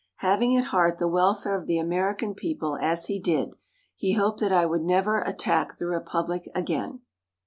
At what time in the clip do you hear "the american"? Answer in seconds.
1.67-2.33